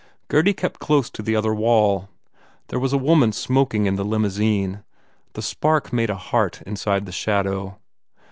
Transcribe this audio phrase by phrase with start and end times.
[0.29, 2.09] Gurdy kept close to the other wall.
[2.69, 4.83] There was a woman smoking in the limousine.
[5.33, 7.77] The spark made a heart inside the shadow.